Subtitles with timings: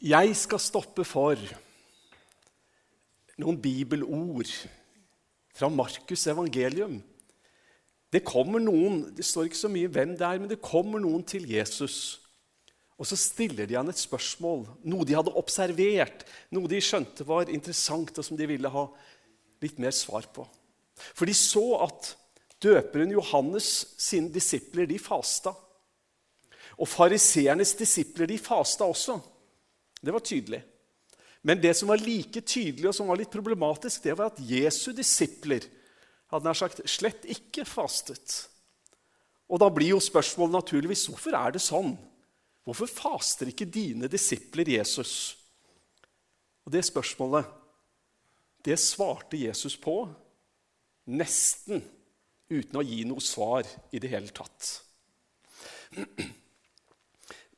[0.00, 1.36] Jeg skal stoppe for
[3.36, 4.48] noen bibelord
[5.52, 7.02] fra Markus' evangelium.
[8.08, 11.20] Det kommer noen, det står ikke så mye hvem det er, men det kommer noen
[11.28, 12.16] til Jesus.
[12.96, 17.52] Og så stiller de han et spørsmål, noe de hadde observert, noe de skjønte var
[17.52, 18.86] interessant, og som de ville ha
[19.60, 20.46] litt mer svar på.
[21.12, 22.14] For de så at
[22.64, 23.68] døperen Johannes
[24.00, 25.52] sine disipler de fasta.
[26.80, 29.18] Og fariseernes disipler de fasta også.
[30.00, 30.62] Det var tydelig.
[31.42, 34.92] Men det som var like tydelig og som var litt problematisk, det var at Jesu
[34.96, 35.64] disipler
[36.30, 38.46] hadde nær sagt slett ikke fastet.
[39.50, 41.94] Og da blir jo spørsmålet naturligvis hvorfor er det sånn?
[42.66, 45.14] Hvorfor faster ikke dine disipler Jesus?
[46.66, 47.56] Og Det spørsmålet
[48.60, 50.04] det svarte Jesus på
[51.08, 51.80] nesten
[52.50, 54.68] uten å gi noe svar i det hele tatt.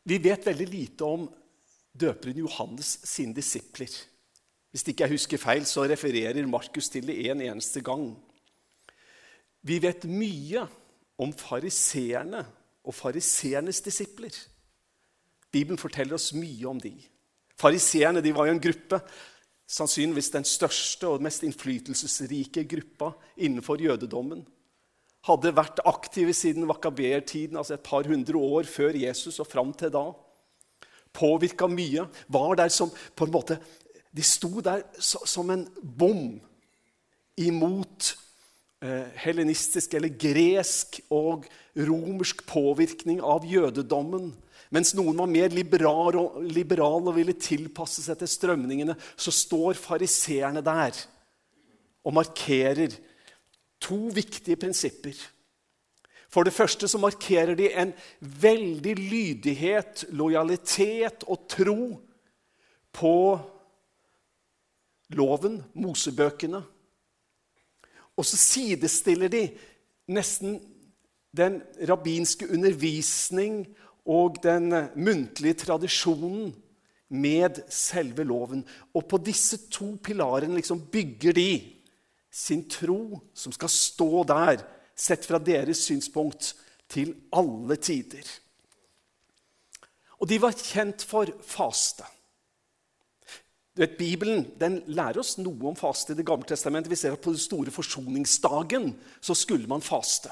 [0.06, 1.26] Vi vet veldig lite om
[2.00, 3.90] døperen Johannes sine disipler.
[4.72, 8.14] Hvis ikke jeg husker feil, så refererer Markus til det en eneste gang.
[9.62, 10.64] Vi vet mye
[11.20, 12.40] om fariseerne
[12.82, 14.32] og fariseernes disipler.
[15.52, 16.94] Bibelen forteller oss mye om de.
[17.60, 18.98] Fariseerne var jo en gruppe,
[19.68, 24.42] sannsynligvis den største og mest innflytelsesrike gruppa innenfor jødedommen.
[25.28, 29.92] Hadde vært aktive siden vakaber-tiden, altså et par hundre år før Jesus og fram til
[29.94, 30.08] da
[31.12, 33.60] påvirka mye, var der som på en måte
[34.12, 36.34] De sto der som en bom
[37.40, 38.10] imot
[38.84, 44.34] eh, helenistisk eller gresk og romersk påvirkning av jødedommen.
[44.68, 49.80] Mens noen var mer liberale og, liberal og ville tilpasse seg til strømningene, så står
[49.80, 50.96] fariseerne der
[52.04, 52.92] og markerer
[53.82, 55.16] to viktige prinsipper.
[56.32, 61.82] For det første så markerer de en veldig lydighet, lojalitet og tro
[62.92, 63.16] på
[65.12, 66.62] loven, Mosebøkene.
[68.16, 69.44] Og så sidestiller de
[70.12, 70.56] nesten
[71.36, 73.64] den rabbinske undervisning
[74.08, 76.52] og den muntlige tradisjonen
[77.12, 78.64] med selve loven.
[78.96, 81.50] Og på disse to pilarene liksom bygger de
[82.32, 84.64] sin tro, som skal stå der
[84.96, 86.54] sett fra deres synspunkt,
[86.92, 88.26] til alle tider.
[90.20, 92.04] Og de var kjent for faste.
[93.72, 96.92] Du vet, Bibelen den lærer oss noe om faste i Det gamle testamentet.
[96.92, 100.30] Vi ser at På den store forsoningsdagen så skulle man faste.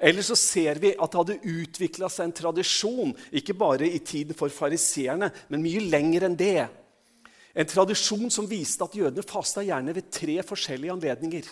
[0.00, 4.34] Eller så ser vi at det hadde utvikla seg en tradisjon, ikke bare i tiden
[4.34, 6.68] for fariseerne, men mye lenger enn det.
[7.52, 11.50] En tradisjon som viste at jødene fasta gjerne ved tre forskjellige anledninger.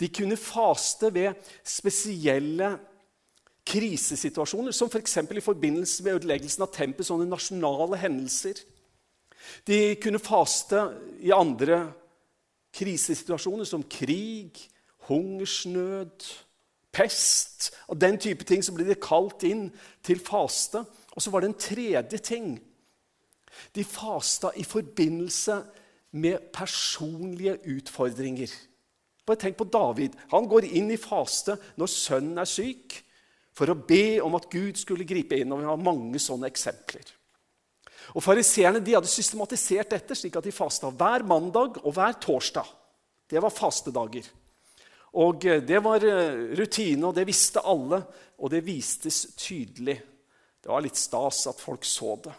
[0.00, 2.74] De kunne faste ved spesielle
[3.66, 5.14] krisesituasjoner, som f.eks.
[5.14, 8.60] For i forbindelse med ødeleggelsen av tempet, sånne nasjonale hendelser.
[9.66, 10.82] De kunne faste
[11.22, 11.82] i andre
[12.76, 14.58] krisesituasjoner, som krig,
[15.08, 16.30] hungersnød,
[16.92, 18.64] pest og den type ting.
[18.64, 19.68] Så ble de kalt inn
[20.06, 20.82] til faste.
[21.14, 22.54] Og så var det en tredje ting.
[23.74, 25.60] De fasta i forbindelse
[26.10, 28.50] med personlige utfordringer.
[29.30, 30.16] Bare tenk på David.
[30.32, 32.96] Han går inn i faste når sønnen er syk,
[33.54, 35.52] for å be om at Gud skulle gripe inn.
[35.54, 37.12] og Vi har mange sånne eksempler.
[38.16, 42.66] Og Fariseerne hadde systematisert dette slik at de fasta hver mandag og hver torsdag.
[43.30, 44.26] Det var fastedager.
[45.22, 48.02] Og eh, Det var eh, rutine, og det visste alle,
[48.38, 49.98] og det vistes tydelig.
[50.58, 52.34] Det var litt stas at folk så det.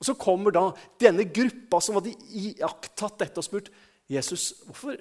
[0.00, 0.68] Og Så kommer da
[0.98, 3.70] denne gruppa som hadde iakttatt dette, og spurt
[4.10, 4.98] Jesus hvorfor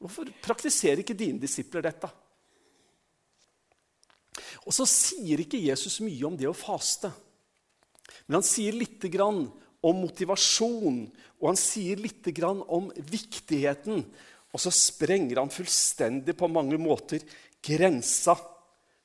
[0.00, 2.10] Hvorfor praktiserer ikke dine disipler dette?
[4.66, 7.10] Og så sier ikke Jesus mye om det å faste.
[8.26, 9.04] Men han sier litt
[9.86, 11.00] om motivasjon,
[11.38, 14.02] og han sier litt om viktigheten.
[14.52, 17.22] Og så sprenger han fullstendig på mange måter
[17.62, 18.36] grensa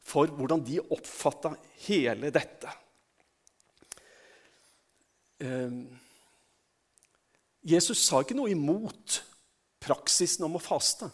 [0.02, 1.54] for hvordan de oppfatta
[1.86, 2.72] hele dette.
[5.42, 5.86] Ehm,
[7.62, 9.22] Jesus sa ikke noe imot
[9.82, 11.10] praksisen om å faste.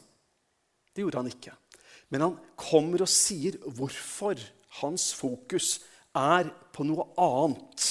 [0.93, 1.53] Det gjorde han ikke.
[2.13, 4.39] Men han kommer og sier hvorfor
[4.81, 5.77] hans fokus
[6.17, 7.87] er på noe annet.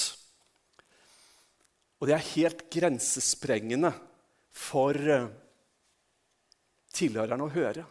[2.01, 3.93] Og det er helt grensesprengende
[4.57, 5.29] for eh,
[6.97, 7.87] tilhørerne å høre.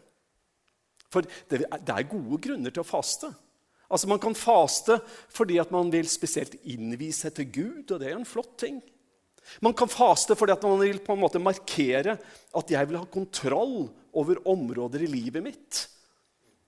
[1.13, 3.29] For det er gode grunner til å faste.
[3.85, 4.97] Altså Man kan faste
[5.33, 8.81] fordi at man vil spesielt innvie seg til Gud, og det er en flott ting.
[9.63, 12.17] Man kan faste fordi man vil på en måte markere
[12.55, 15.81] at jeg vil ha kontroll over områder i livet mitt.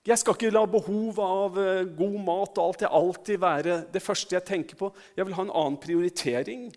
[0.08, 4.00] Jeg skal ikke la behovet av eh, god mat og alt det alltid være det
[4.00, 4.92] første jeg tenker på.
[5.16, 6.70] Jeg vil ha en annen prioritering.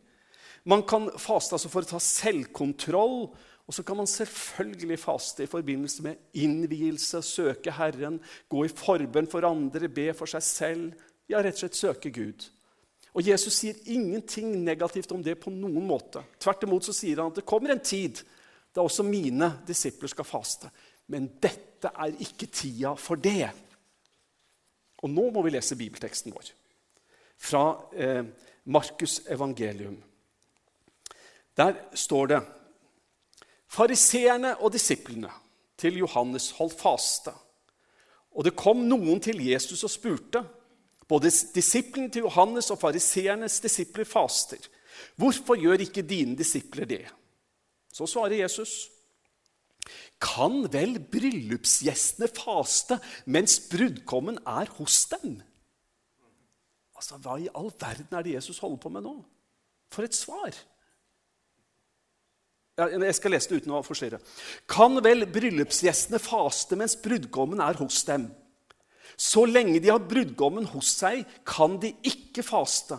[0.67, 3.31] Man kan faste altså for å ta selvkontroll.
[3.69, 8.17] Og så kan man selvfølgelig faste i forbindelse med innvielse, søke Herren,
[8.51, 11.05] gå i forbønn for andre, be for seg selv.
[11.31, 12.49] Ja, rett og slett søke Gud.
[13.11, 16.23] Og Jesus sier ingenting negativt om det på noen måte.
[16.39, 18.21] Tvert imot så sier han at det kommer en tid
[18.71, 20.71] da også mine disipler skal faste.
[21.11, 23.49] Men dette er ikke tida for det.
[25.03, 26.53] Og nå må vi lese bibelteksten vår
[27.41, 27.63] fra
[27.97, 28.21] eh,
[28.69, 29.95] Markus' evangelium.
[31.57, 32.41] Der står det
[33.71, 35.29] Fariseerne og disiplene
[35.79, 37.31] til Johannes holdt faste.
[38.35, 40.43] Og det kom noen til Jesus og spurte.
[41.11, 44.61] Både disiplene til Johannes og fariseernes disipler faster.
[45.19, 47.03] Hvorfor gjør ikke dine disipler det?
[47.91, 48.87] Så svarer Jesus.
[50.21, 55.39] Kan vel bryllupsgjestene faste mens brudgommen er hos dem?
[56.95, 59.15] Altså, Hva i all verden er det Jesus holder på med nå?
[59.91, 60.53] For et svar!
[62.81, 64.21] Jeg skal lese det uten å forstyrre.
[64.69, 68.29] Kan vel bryllupsgjestene faste mens brudgommen er hos dem?
[69.17, 72.97] Så lenge de har brudgommen hos seg, kan de ikke faste.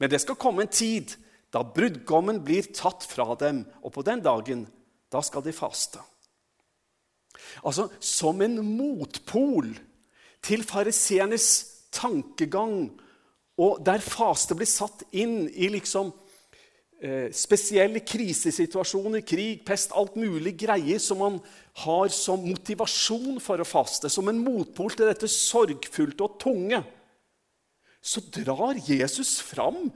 [0.00, 1.16] Men det skal komme en tid
[1.50, 4.64] da brudgommen blir tatt fra dem, og på den dagen,
[5.10, 5.98] da skal de faste.
[7.66, 9.72] Altså som en motpol
[10.44, 11.48] til fariseernes
[11.94, 12.92] tankegang,
[13.60, 16.14] og der faste blir satt inn i liksom
[17.32, 21.38] spesielle krisesituasjoner, krig, pest, alt mulig greier som man
[21.80, 26.82] har som motivasjon for å faste, som en motpol til dette sorgfullte og tunge,
[28.00, 29.86] så drar Jesus fram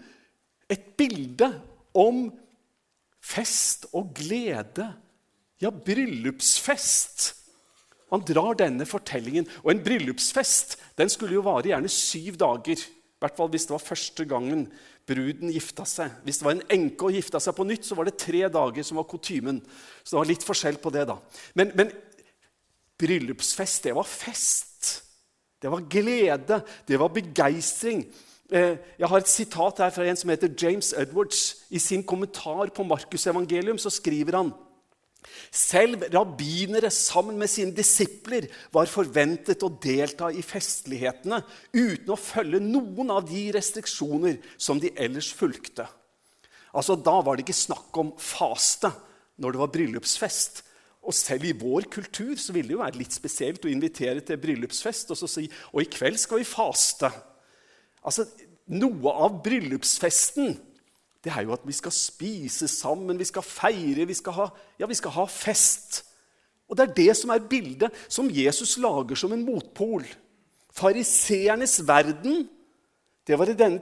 [0.73, 1.51] et bilde
[1.97, 2.27] om
[3.25, 4.91] fest og glede.
[5.61, 7.31] Ja, bryllupsfest.
[8.12, 9.49] Han drar denne fortellingen.
[9.65, 12.81] Og en bryllupsfest den skulle jo vare gjerne syv dager.
[12.81, 14.67] I hvert fall hvis det var første gangen
[15.09, 16.12] bruden gifta seg.
[16.25, 18.87] Hvis det var en enke og gifta seg på nytt, så var det tre dager
[18.87, 19.61] som var kutymen.
[20.03, 21.19] Så det var litt forskjell på det, da.
[21.59, 21.93] Men, men
[23.01, 24.93] bryllupsfest, det var fest.
[25.61, 26.61] Det var glede.
[26.89, 28.05] Det var begeistring.
[28.53, 31.65] Eh, jeg har et sitat her fra en som heter James Edwards.
[31.71, 34.53] I sin kommentar på Markusevangelium skriver han
[35.55, 41.41] selv rabbinere sammen med sine disipler var forventet å delta i festlighetene
[41.73, 45.87] uten å følge noen av de restriksjoner som de ellers fulgte.
[46.75, 48.91] Altså, Da var det ikke snakk om faste
[49.38, 50.62] når det var bryllupsfest.
[51.05, 54.41] Og selv i vår kultur så ville det jo være litt spesielt å invitere til
[54.41, 57.11] bryllupsfest og så si og i kveld skal vi faste.
[58.05, 58.27] Altså,
[58.65, 60.55] Noe av bryllupsfesten
[61.25, 64.49] det er jo at vi skal spise sammen, vi skal feire, vi skal ha,
[64.79, 66.03] ja, vi skal ha fest.
[66.69, 70.05] Og Det er det som er bildet som Jesus lager som en motpol.
[70.75, 72.49] Fariseernes verden
[73.25, 73.81] det var i denne,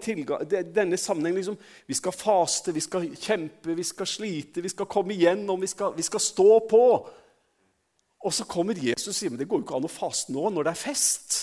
[0.74, 1.56] denne sammenheng liksom,
[1.86, 5.96] Vi skal faste, vi skal kjempe, vi skal slite, vi skal komme igjennom, vi skal,
[5.96, 6.84] vi skal stå på.
[8.22, 10.50] Og så kommer Jesus og sier men det går jo ikke an å faste nå
[10.50, 11.40] når det er fest.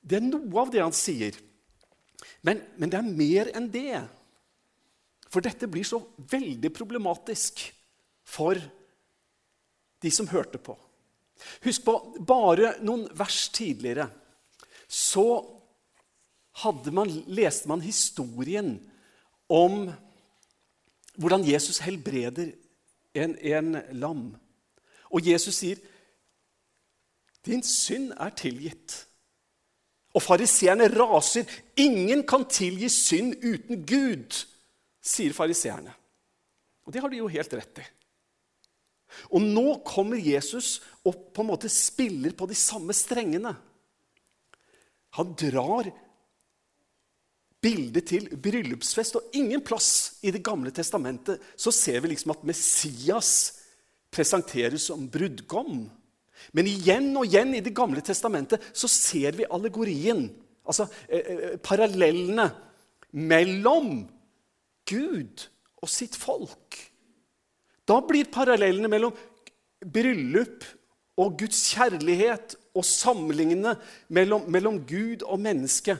[0.00, 1.38] Det er noe av det han sier.
[2.46, 4.00] Men, men, det er mer enn det.
[5.30, 6.00] For dette blir så
[6.30, 7.62] veldig problematisk
[8.26, 8.58] for
[10.00, 10.76] de som hørte på.
[11.64, 11.94] Husk på,
[12.26, 14.08] bare noen vers tidligere
[14.90, 15.56] så
[16.92, 18.74] man, leste man historien
[19.48, 19.86] om
[21.14, 22.50] hvordan Jesus helbreder
[23.14, 24.24] en, en lam.
[25.10, 25.78] Og Jesus sier,
[27.46, 29.06] 'Din synd er tilgitt'.
[30.16, 31.46] Og fariseerne raser.
[31.78, 34.34] Ingen kan tilgi synd uten Gud,
[35.00, 35.94] sier fariseerne.
[36.86, 37.86] Og det har de jo helt rett i.
[39.34, 43.52] Og nå kommer Jesus og på en måte spiller på de samme strengene.
[45.18, 45.90] Han drar
[47.60, 52.44] bildet til bryllupsfest, og ingen plass i Det gamle testamentet så ser vi liksom at
[52.46, 53.32] Messias
[54.10, 55.88] presenteres som brudgom.
[56.56, 60.28] Men igjen og igjen i Det gamle testamentet så ser vi allegorien,
[60.66, 62.50] altså eh, eh, parallellene
[63.12, 64.04] mellom
[64.90, 65.46] Gud
[65.80, 66.78] og sitt folk.
[67.88, 69.14] Da blir parallellene mellom
[69.80, 70.66] bryllup
[71.20, 73.74] og Guds kjærlighet og sammenlignende
[74.08, 75.96] mellom, mellom Gud og menneske,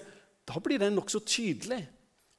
[0.48, 1.82] da blir den nokså tydelig.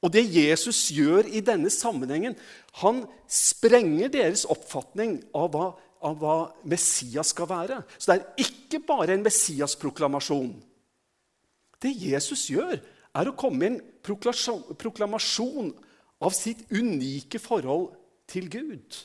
[0.01, 2.35] Og det Jesus gjør i denne sammenhengen,
[2.81, 5.67] han sprenger deres oppfatning av hva
[6.05, 6.35] av hva
[6.67, 7.81] Messias skal være.
[7.97, 10.53] Så det er ikke bare en Messias-proklamasjon.
[11.81, 12.79] Det Jesus gjør,
[13.11, 15.71] er å komme med en proklamasjon
[16.23, 17.91] av sitt unike forhold
[18.29, 18.97] til Gud.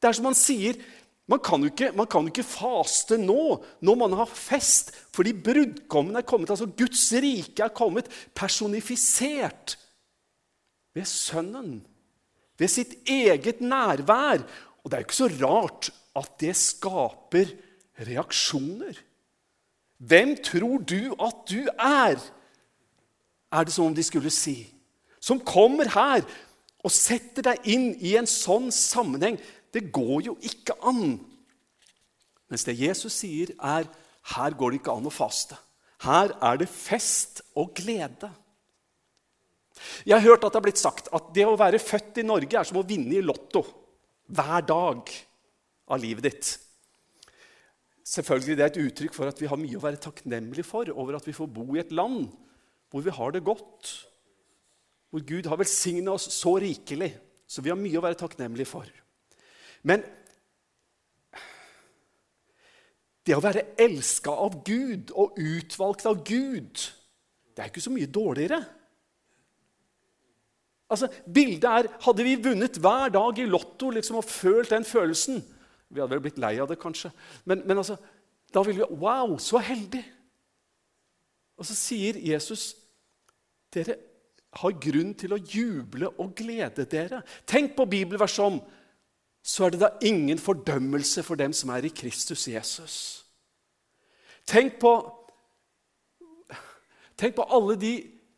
[0.00, 0.80] Det er som han sier
[1.24, 1.88] Man kan, jo ikke,
[2.28, 6.50] ikke faste nå, når man har fest, fordi brudgommen er kommet.
[6.52, 9.78] altså Guds rike er kommet personifisert
[10.92, 11.80] ved Sønnen,
[12.60, 14.44] ved sitt eget nærvær.
[14.84, 17.50] Og det er jo ikke så rart at det skaper
[18.06, 18.96] reaksjoner.
[19.98, 22.18] Hvem tror du at du er?
[23.54, 24.66] Er det som om de skulle si.
[25.22, 26.24] Som kommer her
[26.84, 29.38] og setter deg inn i en sånn sammenheng.
[29.72, 31.16] Det går jo ikke an.
[32.50, 33.88] Mens det Jesus sier, er
[34.34, 35.56] her går det ikke an å faste.
[36.04, 38.28] Her er det fest og glede.
[40.04, 42.58] Jeg har hørt at det har blitt sagt at det å være født i Norge
[42.58, 43.64] er som å vinne i Lotto
[44.34, 45.10] hver dag
[45.90, 46.54] av livet ditt.
[48.04, 51.16] Selvfølgelig det er et uttrykk for at vi har mye å være takknemlige for over
[51.18, 52.26] at vi får bo i et land
[52.92, 53.88] hvor vi har det godt,
[55.10, 57.10] hvor Gud har velsigna oss så rikelig.
[57.46, 58.86] Så vi har mye å være takknemlige for.
[59.82, 60.04] Men
[63.24, 66.84] det å være elska av Gud og utvalgt av Gud,
[67.54, 68.60] det er ikke så mye dårligere.
[70.92, 75.40] Altså, Bildet er Hadde vi vunnet hver dag i Lotto liksom, og følt den følelsen
[75.88, 77.10] Vi hadde vel blitt lei av det, kanskje.
[77.48, 77.98] Men, men altså,
[78.54, 80.02] da ville vi Wow, så heldig!
[81.58, 82.72] Og så sier Jesus
[83.74, 83.96] dere
[84.54, 87.22] har grunn til å juble og glede dere.
[87.46, 88.60] Tenk på bibelverset om
[89.44, 92.96] så er det da ingen fordømmelse for dem som er i Kristus Jesus.
[94.48, 94.92] Tenk på,
[97.20, 97.92] tenk på alle de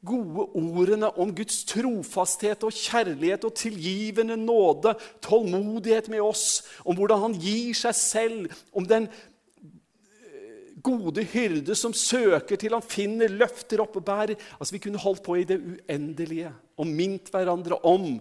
[0.05, 7.25] gode ordene om Guds trofasthet og kjærlighet og tilgivende nåde, tålmodighet med oss, om hvordan
[7.29, 13.83] han gir seg selv, om den eh, gode hyrde som søker til han finner, løfter
[13.83, 14.37] opp og bærer.
[14.61, 18.19] Altså, Vi kunne holdt på i det uendelige og minnet hverandre om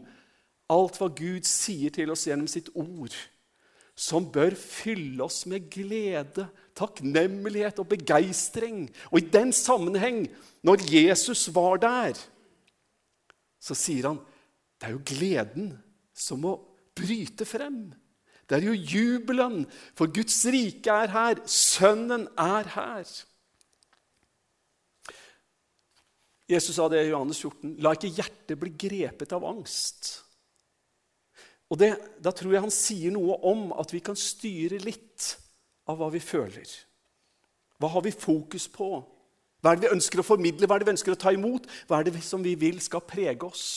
[0.72, 3.14] alt hva Gud sier til oss gjennom sitt ord,
[3.96, 8.86] som bør fylle oss med glede, takknemlighet og begeistring.
[9.12, 10.26] Og i den sammenheng
[10.66, 12.20] når Jesus var der,
[13.60, 14.24] så sier han
[14.76, 15.70] det er jo gleden
[16.16, 16.58] som må
[16.96, 17.88] bryte frem.
[18.46, 19.64] Det er jo jubelen,
[19.98, 21.40] for Guds rike er her.
[21.50, 23.14] Sønnen er her.
[26.46, 30.12] Jesus sa det i Johannes 14.: La ikke hjertet bli grepet av angst.
[31.74, 35.32] Og det, Da tror jeg han sier noe om at vi kan styre litt
[35.90, 36.70] av hva vi føler.
[37.80, 38.90] Hva har vi fokus på?
[39.62, 41.68] Hva er det vi ønsker å formidle, hva er det vi ønsker å ta imot?
[41.90, 43.68] Hva er det som vi vil skal prege oss?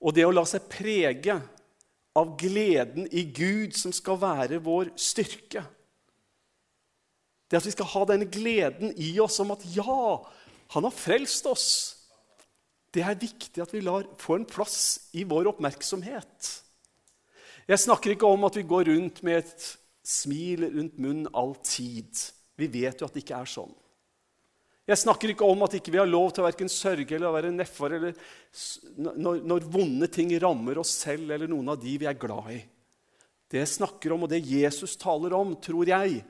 [0.00, 1.36] Og det å la seg prege
[2.16, 5.62] av gleden i Gud, som skal være vår styrke
[7.50, 10.22] Det at vi skal ha denne gleden i oss om at ja,
[10.70, 11.68] han har frelst oss.
[12.94, 16.50] Det er viktig at vi lar få en plass i vår oppmerksomhet.
[17.66, 19.66] Jeg snakker ikke om at vi går rundt med et
[20.10, 22.10] smil rundt munnen all tid.
[22.58, 23.72] Vi vet jo at det ikke er sånn.
[24.90, 27.34] Jeg snakker ikke om at ikke vi ikke har lov til å verken sørge eller
[27.34, 28.16] være nedfor eller
[28.98, 32.58] når, når, vonde ting rammer oss selv eller noen av de vi er glad i.
[33.50, 36.24] Det jeg snakker om, og det Jesus taler om, tror jeg,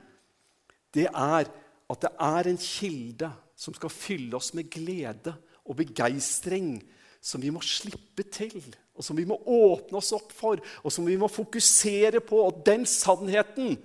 [0.93, 1.49] det er
[1.91, 5.33] at det er en kilde som skal fylle oss med glede
[5.65, 6.75] og begeistring,
[7.21, 8.61] som vi må slippe til,
[8.97, 12.41] og som vi må åpne oss opp for, og som vi må fokusere på.
[12.43, 13.77] Og den sannheten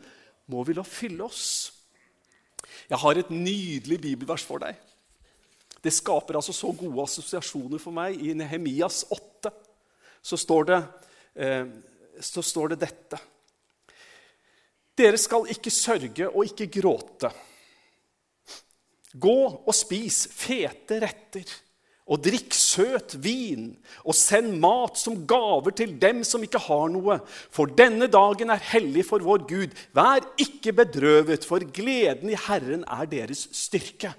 [0.51, 1.47] må vi la fylle oss.
[2.91, 4.77] Jeg har et nydelig bibelvers for deg.
[5.83, 8.19] Det skaper altså så gode assosiasjoner for meg.
[8.19, 9.53] I Nehemias 8
[10.27, 10.81] så står det,
[11.39, 11.67] eh,
[12.21, 13.21] så står det dette.
[14.97, 17.31] Dere skal ikke sørge og ikke gråte.
[19.17, 21.53] Gå og spis fete retter
[22.07, 23.73] og drikk søt vin,
[24.07, 27.19] og send mat som gaver til dem som ikke har noe.
[27.51, 29.75] For denne dagen er hellig for vår Gud.
[29.97, 34.13] Vær ikke bedrøvet, for gleden i Herren er deres styrke.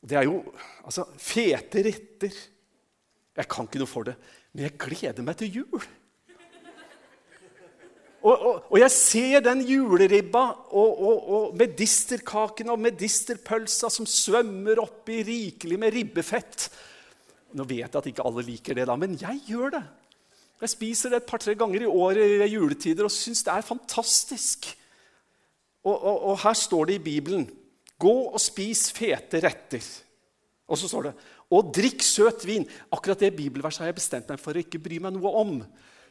[0.00, 0.42] Det er jo
[0.84, 2.36] altså, fete retter.
[3.40, 4.18] Jeg kan ikke noe for det,
[4.52, 5.88] men jeg gleder meg til jul.
[8.20, 10.42] Og, og, og, jeg ser den juleribba
[10.76, 16.66] og, og medisterkakene og medisterpølsa som svømmer oppi rikelig med ribbefett.
[17.56, 19.82] Nå vet jeg at ikke alle liker det, da, men jeg gjør det.
[20.60, 24.68] Jeg spiser det et par-tre ganger i året i juletider og syns det er fantastisk.
[25.88, 27.46] Og, her står det i Bibelen
[28.00, 29.84] Gå og spis fete retter.
[30.68, 31.12] Og så står det
[31.56, 32.66] Og drikk søt vin.
[32.92, 35.56] Akkurat det bibelverset har jeg bestemt meg for å ikke bry meg noe om.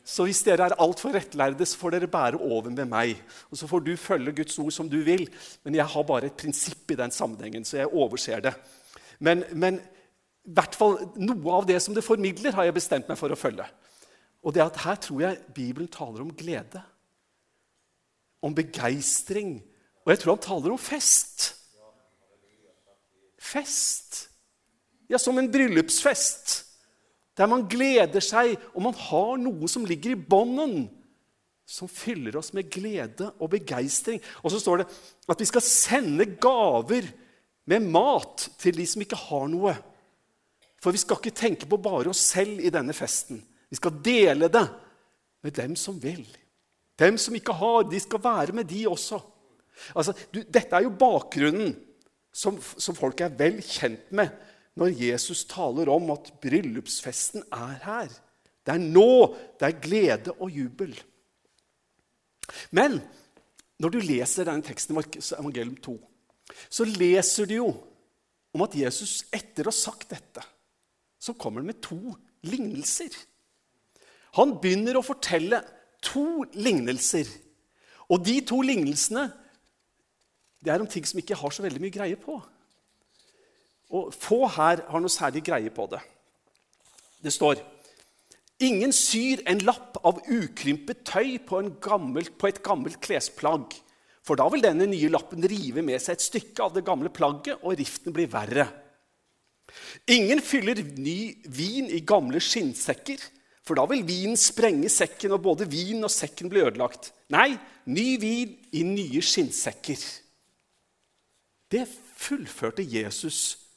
[0.09, 3.19] Så hvis dere er altfor rettlærde, så får dere bære over med meg.
[3.51, 5.27] Og så får du følge Guds ord som du vil.
[5.63, 8.55] Men jeg har bare et prinsipp i den sammenhengen, så jeg overser det.
[9.19, 13.19] Men, men i hvert fall noe av det som det formidler, har jeg bestemt meg
[13.19, 13.67] for å følge.
[14.41, 16.81] Og det at her tror jeg Bibelen taler om glede.
[18.41, 19.59] Om begeistring.
[20.05, 21.51] Og jeg tror han taler om fest.
[23.37, 24.23] Fest.
[25.11, 26.63] Ja, som en bryllupsfest.
[27.39, 30.89] Der man gleder seg, og man har noe som ligger i bånden.
[31.69, 34.19] Som fyller oss med glede og begeistring.
[34.43, 34.89] Og så står det
[35.29, 37.07] at vi skal sende gaver
[37.69, 39.75] med mat til de som ikke har noe.
[40.81, 43.41] For vi skal ikke tenke på bare oss selv i denne festen.
[43.69, 44.65] Vi skal dele det
[45.45, 46.25] med dem som vil.
[46.99, 49.19] Dem som ikke har, de skal være med de også.
[49.95, 51.75] Altså, du, dette er jo bakgrunnen
[52.35, 54.33] som, som, folk er vel kjent med
[54.77, 58.11] når Jesus taler om at bryllupsfesten er her.
[58.65, 60.93] Det er nå det er glede og jubel.
[62.75, 62.99] Men
[63.79, 65.95] når du leser denne teksten i Markus evangelium 2,
[66.69, 67.69] så leser du jo
[68.53, 70.43] om at Jesus etter å ha sagt dette,
[71.19, 71.99] så kommer han med to
[72.47, 73.13] lignelser.
[74.39, 75.61] Han begynner å fortelle
[76.05, 77.27] to lignelser.
[78.09, 79.27] Og de to lignelsene
[80.59, 82.35] det er om ting som ikke har så veldig mye greie på.
[83.89, 86.01] Og få her har noe særlig greie på det.
[87.23, 87.61] Det står
[88.59, 93.71] Ingen syr en lapp av ukrympet tøy på, gammelt, på, et gammelt klesplagg.
[94.19, 97.63] For da vil denne nye lappen rive med seg et stykke av det gamle plagget,
[97.63, 98.65] og riften blir verre.
[100.11, 103.23] Ingen fyller ny vin i gamle skinnsekker,
[103.63, 107.13] for da vil vinen sprenge sekken, og både vin og sekken blir ødelagt.
[107.31, 107.53] Nei,
[107.87, 110.03] ny vin i nye skinnsekker.
[111.71, 111.87] Det
[112.19, 113.68] fullførte Jesus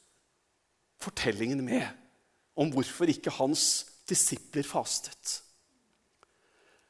[1.03, 1.85] fortellingen med
[2.59, 5.39] om hvorfor ikke hans disipler fastet.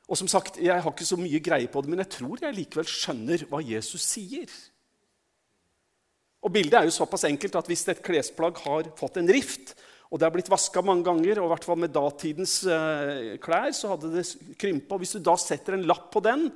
[0.10, 2.56] Og som sagt, Jeg har ikke så mye greie på det, men jeg tror jeg
[2.56, 4.52] likevel skjønner hva Jesus sier.
[6.44, 9.74] Og Bildet er jo såpass enkelt at hvis et klesplagg har fått en rift,
[10.12, 13.72] og det har blitt vaska mange ganger, og i hvert fall med datidens eh, klær,
[13.74, 14.26] så hadde det
[14.62, 15.00] krympa.
[15.02, 16.50] Hvis du da setter en lapp på den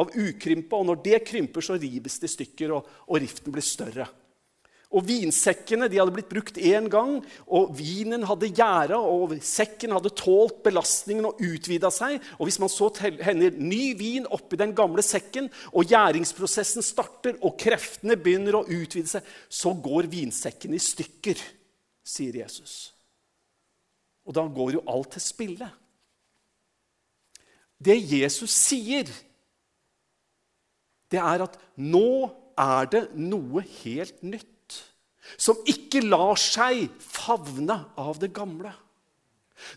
[0.00, 3.66] av ukrympa, og når det krymper, så rives det i stykker, og, og riften blir
[3.66, 4.06] større.
[4.92, 7.14] Og Vinsekkene de hadde blitt brukt én gang,
[7.48, 12.18] og vinen hadde gjæra, og sekken hadde tålt belastningen og utvida seg.
[12.38, 17.56] Og Hvis man så hender ny vin oppi den gamle sekken, og gjæringsprosessen starter, og
[17.60, 21.40] kreftene begynner å utvide seg, så går vinsekken i stykker,
[22.04, 22.92] sier Jesus.
[24.28, 25.72] Og da går jo alt til spille.
[27.82, 29.08] Det Jesus sier,
[31.10, 34.51] det er at nå er det noe helt nytt
[35.40, 38.72] som ikke lar seg favne av det gamle.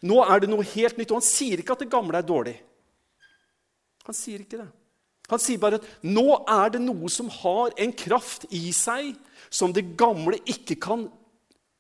[0.06, 1.12] Nå er det noe helt nytt.
[1.12, 2.56] Og han sier ikke at det gamle er dårlig.
[4.06, 4.72] Han sier ikke det.
[5.32, 9.16] Han sier bare at nå er det noe som har en kraft i seg
[9.50, 11.08] som det gamle ikke kan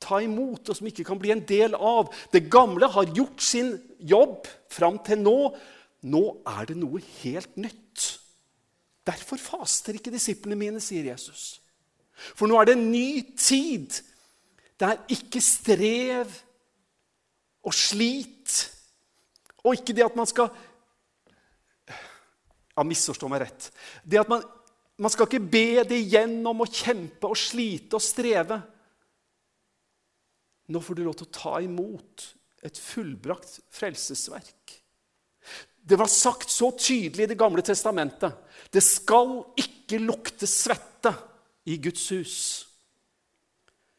[0.02, 2.12] ta imot, og som ikke kan bli en del av.
[2.34, 5.38] Det gamle har gjort sin jobb fram til nå.
[6.06, 8.08] Nå er det noe helt nytt.
[9.06, 11.60] Derfor faster ikke disiplene mine, sier Jesus.
[12.16, 14.00] For nå er det en ny tid.
[14.76, 16.32] Det er ikke strev
[17.66, 18.56] og slit.
[19.66, 20.54] Og ikke det at man skal
[22.76, 23.70] Ja, misforstå meg rett.
[24.04, 24.42] Det at man,
[25.00, 28.58] man skal ikke be det igjennom og kjempe og slite og streve.
[30.68, 32.26] Nå får du lov til å ta imot
[32.68, 34.76] et fullbrakt frelsesverk.
[35.86, 38.34] Det var sagt så tydelig i Det gamle testamentet.
[38.74, 41.14] Det skal ikke lukte svette
[41.66, 42.38] i Guds hus.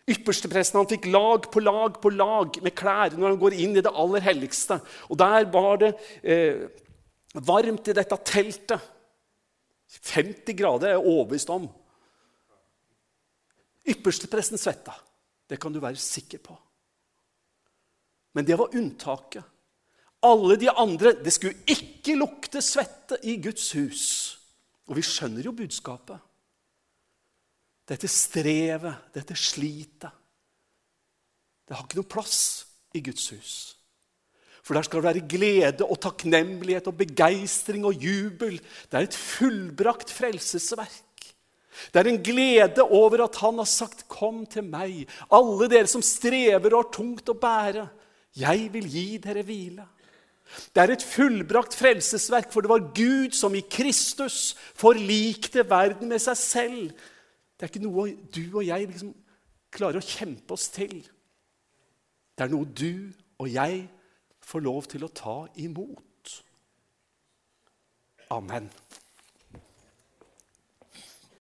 [0.07, 3.83] Ypperstepresten han fikk lag på lag på lag med klær når han går inn i
[3.83, 4.79] det aller helligste.
[5.11, 6.68] Og der var det eh,
[7.35, 8.92] varmt i dette teltet.
[9.87, 11.66] 50 grader er jeg overbevist om.
[13.87, 14.94] Ypperstepresten svetta.
[15.46, 16.55] Det kan du være sikker på.
[18.35, 19.42] Men det var unntaket.
[20.26, 24.05] Alle de andre Det skulle ikke lukte svette i Guds hus.
[24.87, 26.25] Og vi skjønner jo budskapet
[27.87, 30.09] dette strevet, dette slitet
[31.66, 32.38] Det har ikke noe plass
[32.94, 33.55] i Guds hus.
[34.66, 38.59] For der skal det være glede og takknemlighet og begeistring og jubel.
[38.59, 41.03] Det er et fullbrakt frelsesverk.
[41.92, 46.03] Det er en glede over at han har sagt, 'Kom til meg, alle dere som
[46.03, 47.88] strever og har tungt å bære.'
[48.35, 49.88] 'Jeg vil gi dere hvile.'
[50.75, 56.22] Det er et fullbrakt frelsesverk, for det var Gud som i Kristus forlikte verden med
[56.22, 56.90] seg selv
[57.56, 59.12] det er ikke noe du og jeg liksom
[59.72, 60.98] klarer å kjempe oss til.
[62.36, 63.86] Det er noe du og jeg
[64.44, 66.34] får lov til å ta imot.
[68.34, 68.68] Amen.